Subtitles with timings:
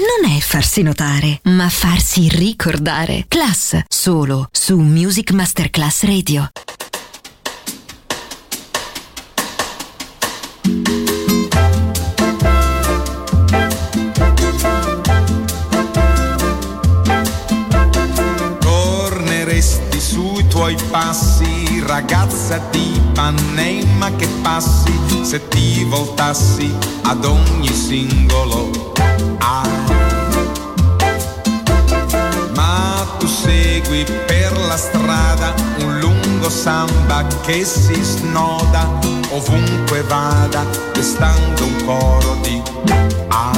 [0.00, 3.26] Non è farsi notare, ma farsi ricordare.
[3.28, 6.48] Class, solo su Music Masterclass Radio.
[18.58, 28.92] Torneresti sui tuoi passi, ragazza di Panema che passi, se ti voltassi ad ogni singolo
[29.40, 29.89] A.
[33.30, 38.88] segui per la strada un lungo samba che si snoda
[39.30, 42.60] ovunque vada, restando un coro di
[43.28, 43.52] A.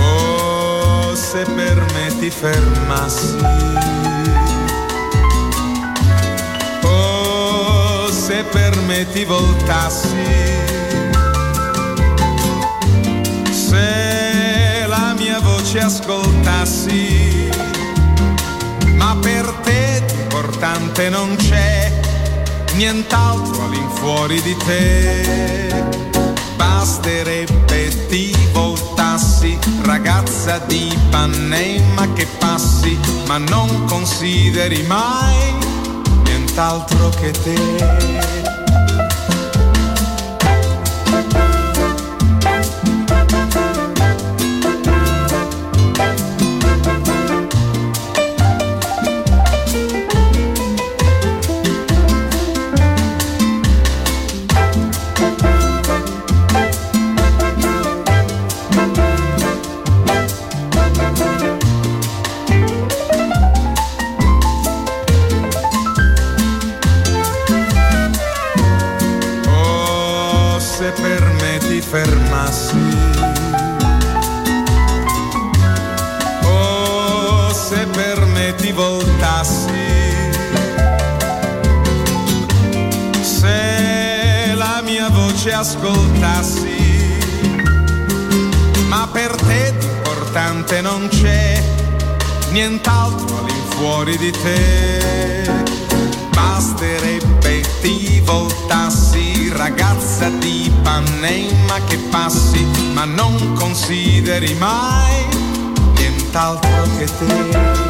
[0.00, 3.36] Oh, se per me ti fermassi.
[6.82, 10.79] Oh, se per me ti voltassi.
[15.60, 17.48] Voce ascoltassi.
[18.96, 21.92] Ma per te di importante non c'è
[22.74, 25.84] nient'altro all'infuori di te.
[26.56, 35.54] Basterebbe ti voltassi, ragazza di Panema che passi, ma non consideri mai
[36.24, 38.49] nient'altro che te.
[94.00, 95.52] All'infuori di te.
[96.30, 105.26] Basterebbe ti voltassi, ragazza di Panema che passi, ma non consideri mai
[105.94, 107.89] nient'altro che te,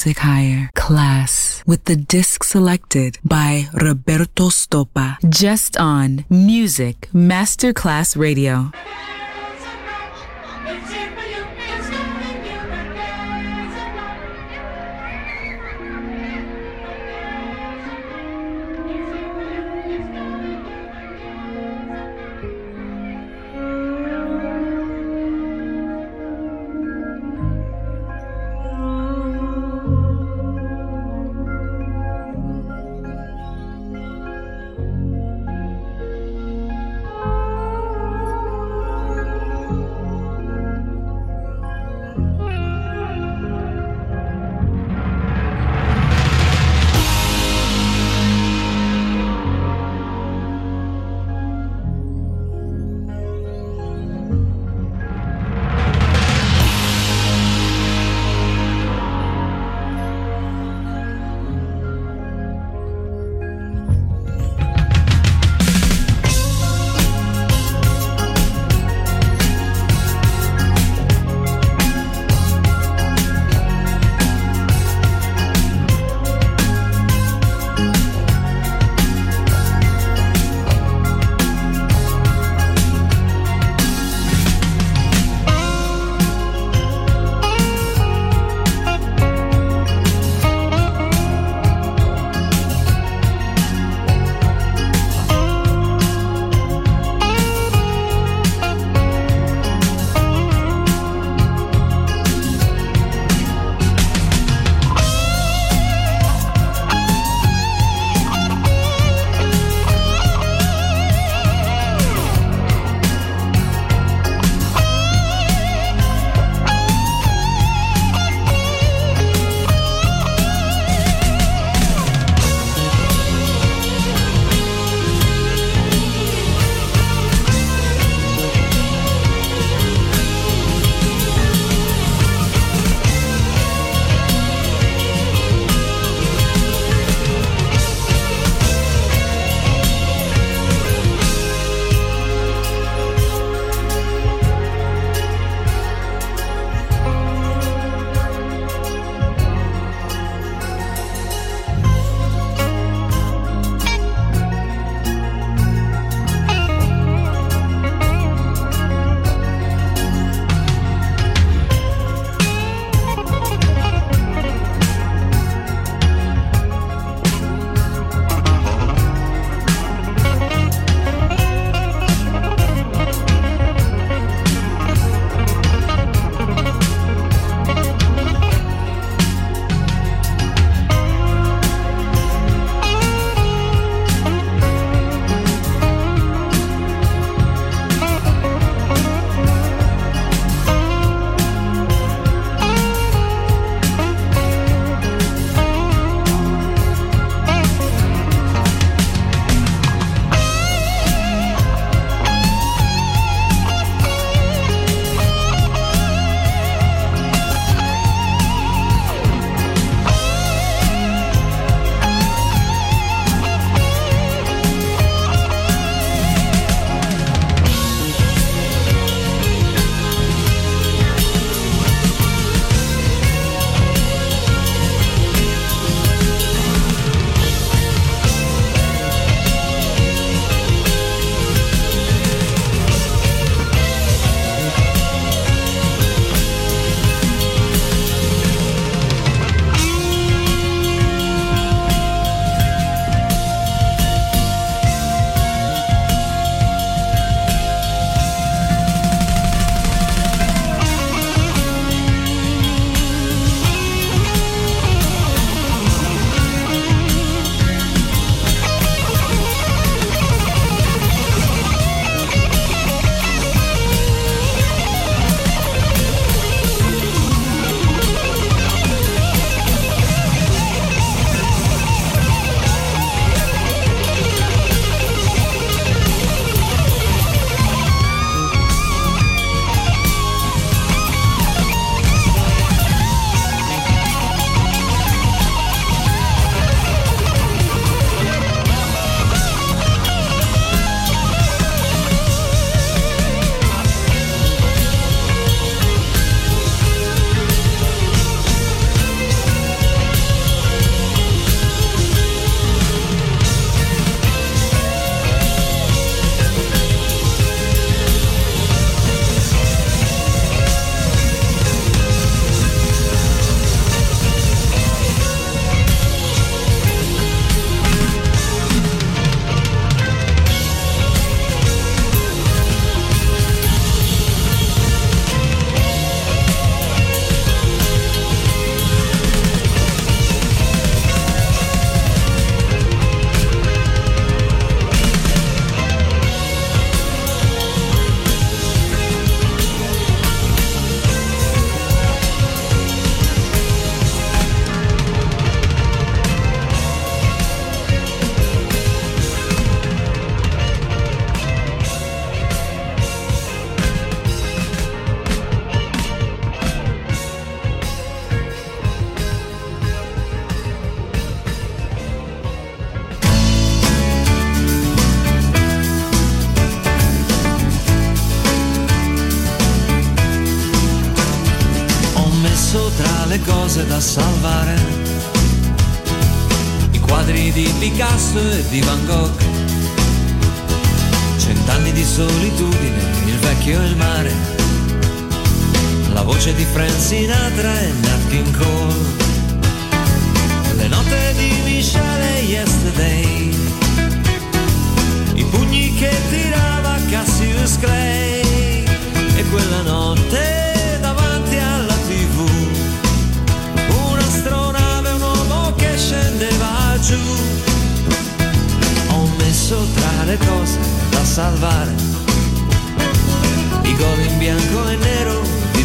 [0.00, 8.72] Music Higher class with the disc selected by Roberto Stoppa just on Music Masterclass Radio.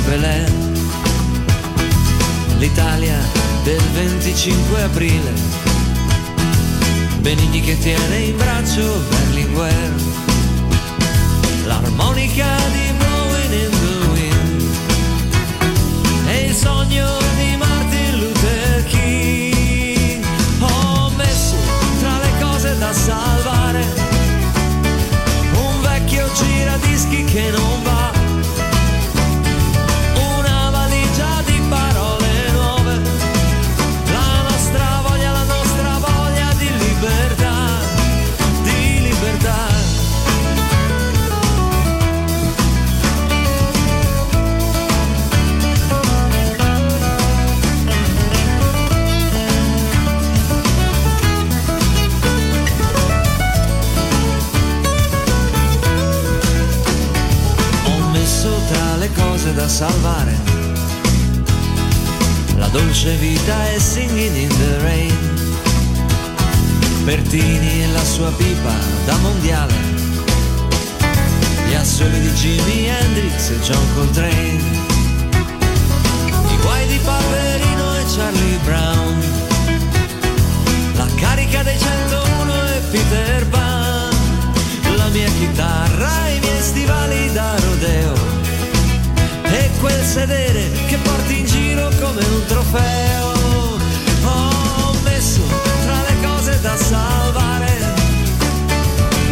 [0.05, 0.73] Belen.
[2.57, 3.17] L'Italia
[3.63, 5.31] del 25 aprile.
[7.19, 9.93] Benigni che tiene in braccio Berlinguer.
[11.65, 14.63] L'armonica di Blowing in the Wind.
[16.27, 17.24] E il sogno
[59.45, 60.37] cose da salvare.
[62.57, 65.17] La dolce vita è singing in the rain.
[67.03, 68.73] Bertini e la sua pipa
[69.05, 69.73] da mondiale.
[71.67, 74.61] Gli assoli di Jimi Hendrix e John Coltrane.
[76.49, 79.23] I guai di Paperino e Charlie Brown.
[80.95, 84.09] La carica dei 101 e Peter Pan.
[84.95, 88.34] La mia chitarra e i miei stivali da rodeo
[89.51, 93.33] e quel sedere che porti in giro come un trofeo.
[94.25, 95.41] Ho messo
[95.83, 97.93] tra le cose da salvare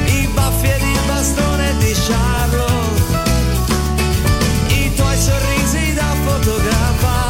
[0.05, 3.01] i baffi ed il bastone di Charlotte,
[4.67, 7.22] i tuoi sorrisi da fotografare.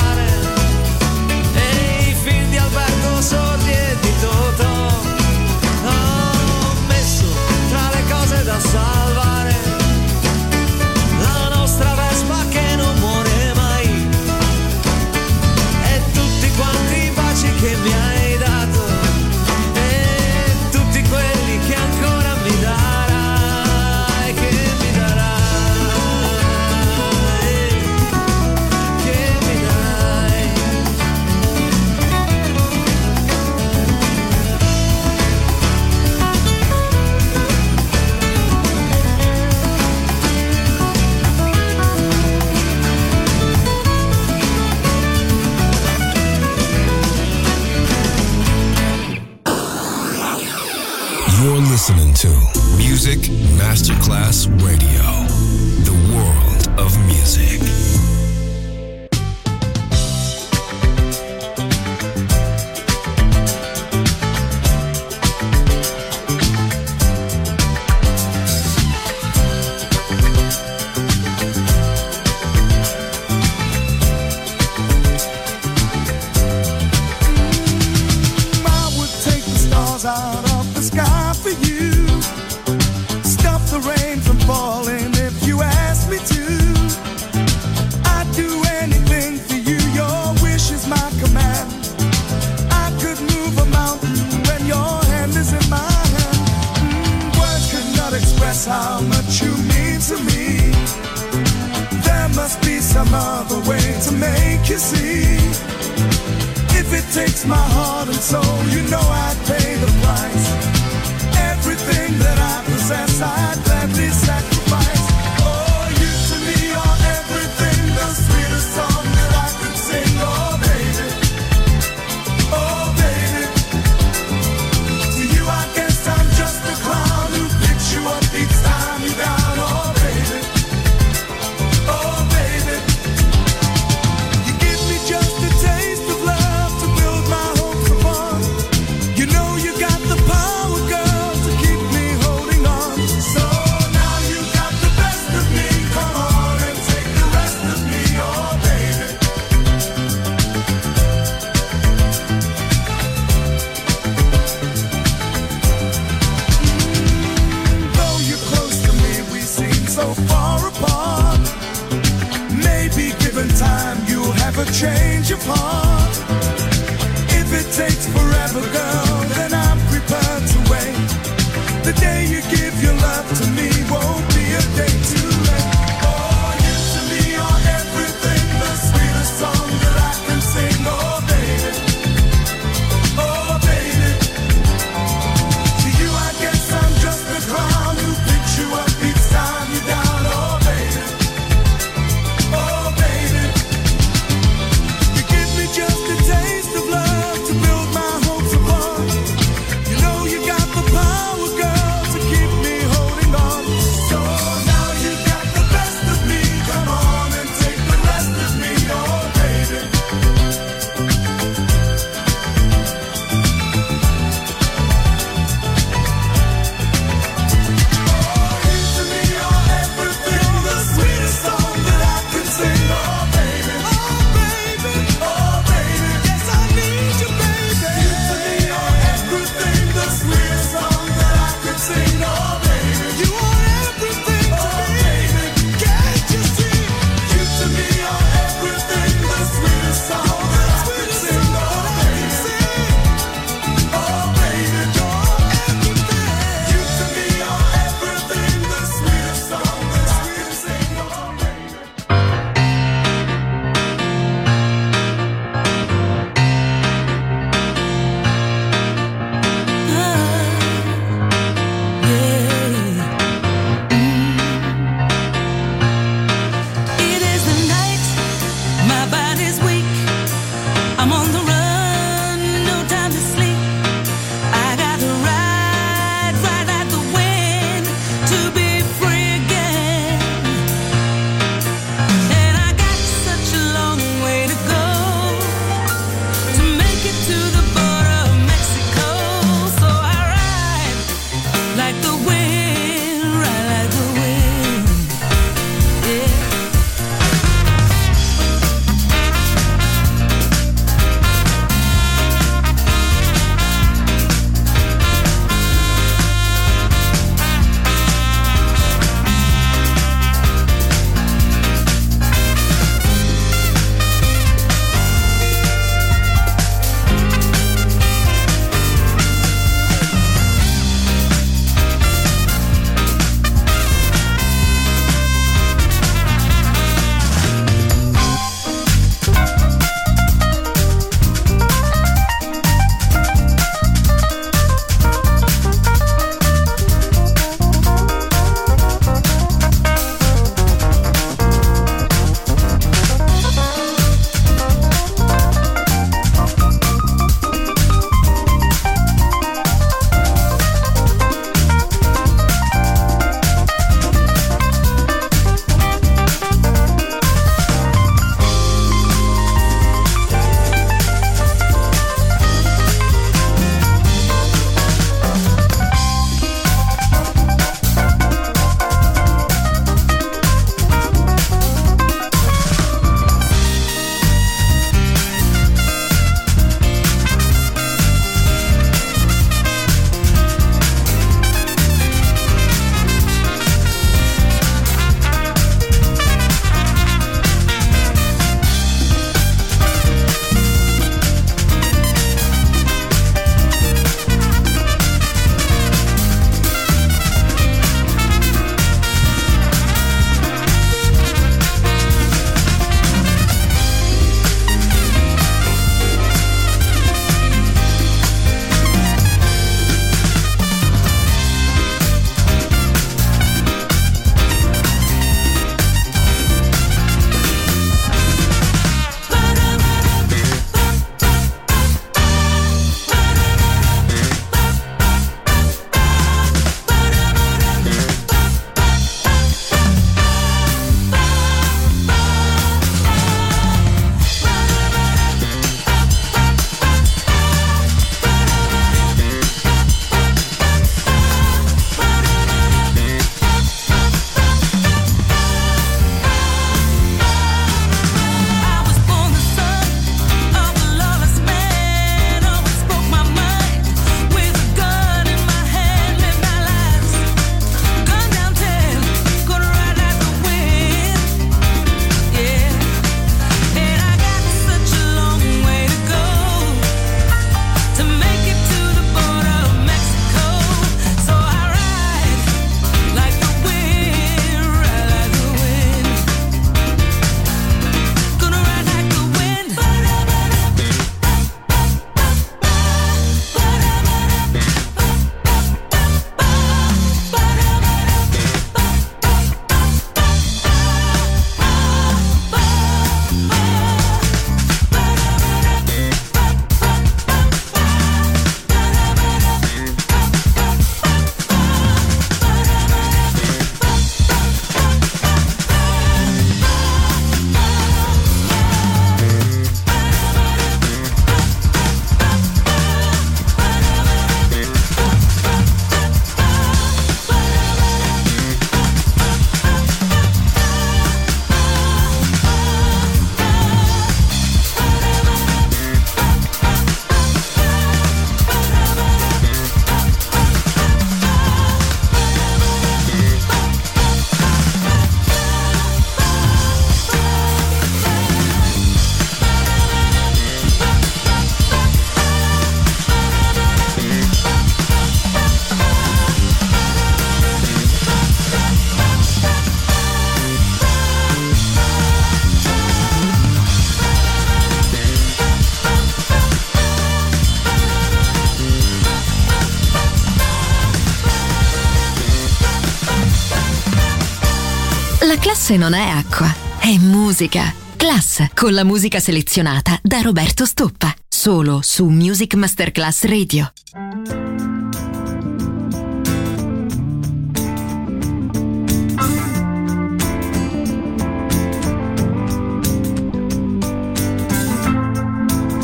[565.34, 567.74] La classe non è acqua, è musica.
[567.96, 573.74] Class, con la musica selezionata da Roberto Stoppa, solo su Music Masterclass Radio.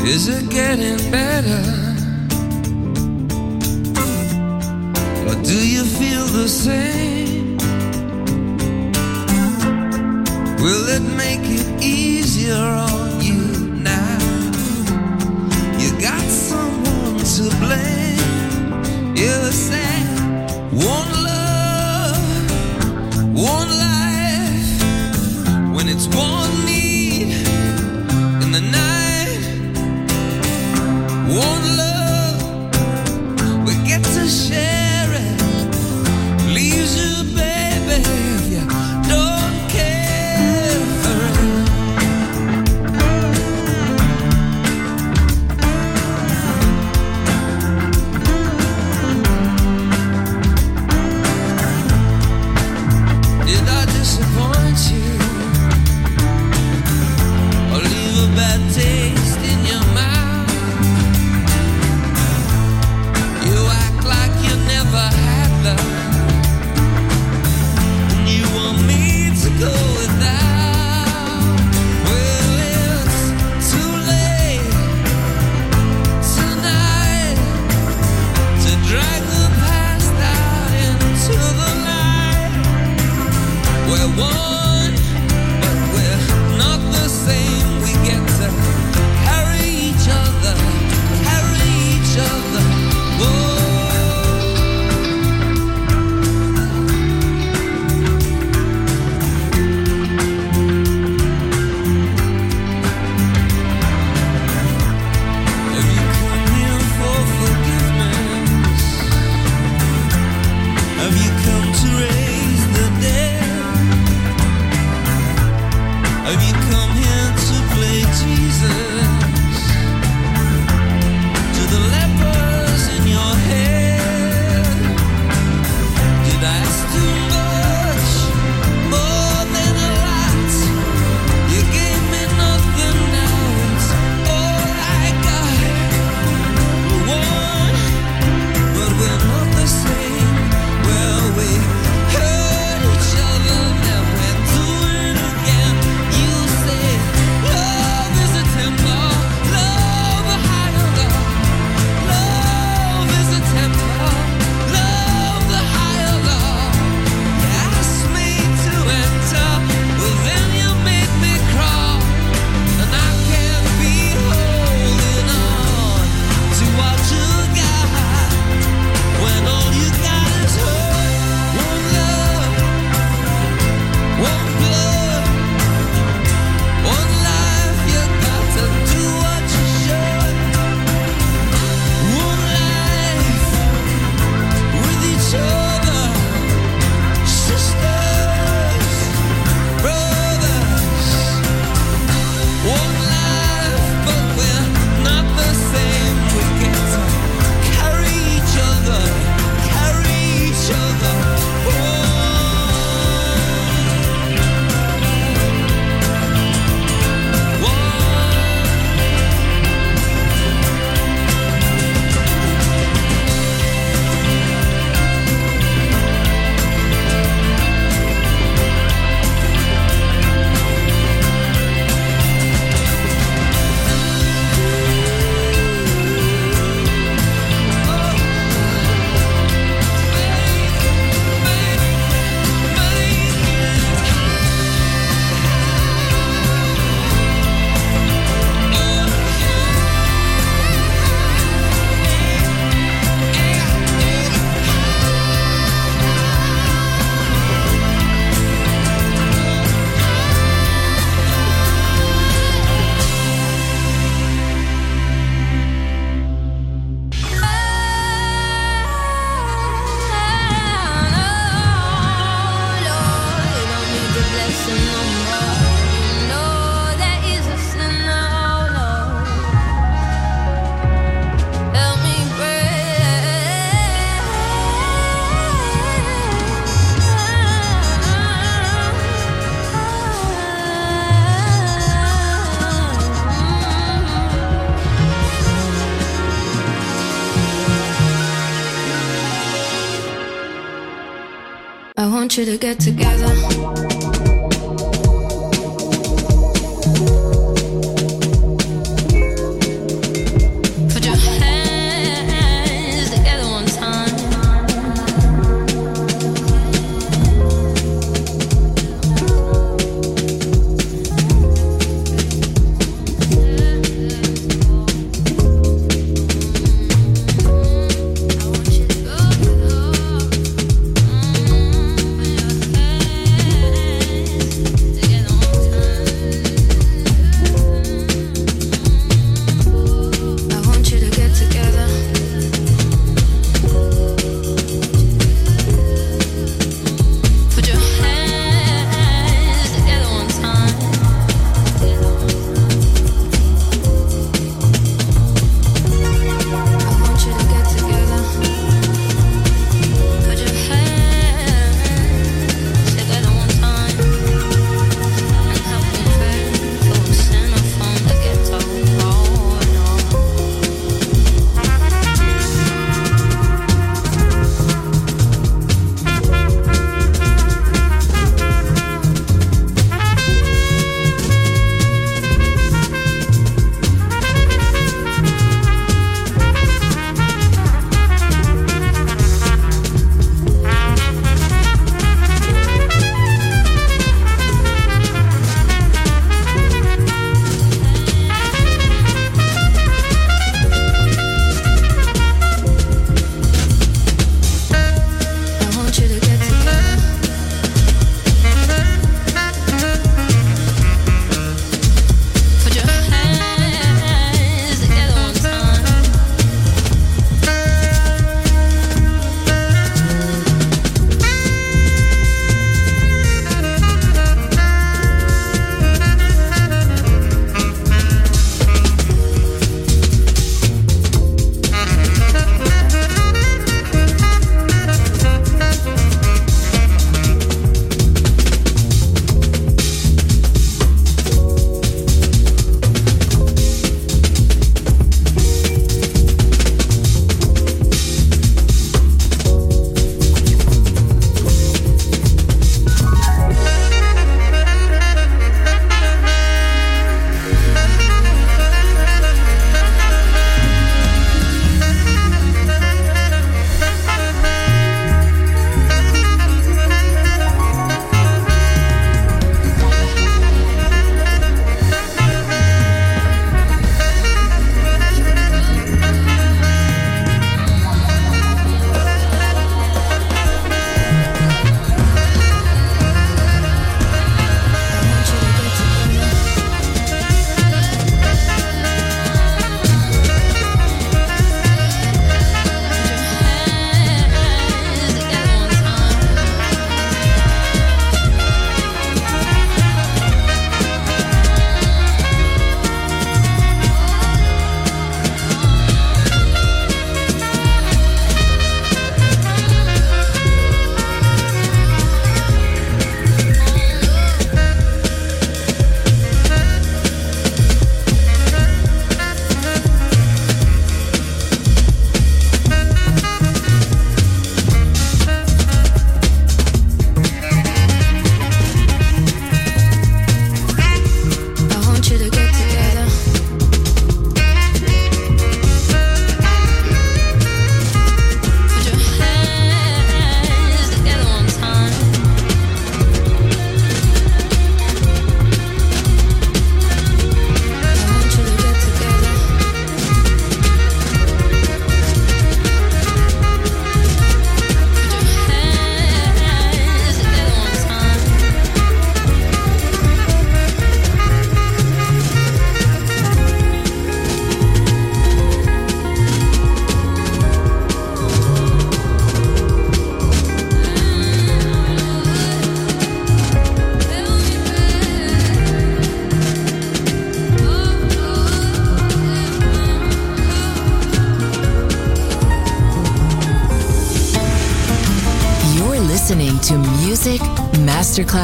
[0.04, 1.60] Is it getting better?
[5.26, 7.19] Or do you feel the same?
[10.70, 13.42] Will it make it easier on you
[13.82, 14.18] now?
[15.80, 19.16] You got someone to blame.
[19.16, 19.90] You're the same.
[84.20, 84.49] Whoa.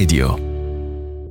[0.00, 0.29] Radio.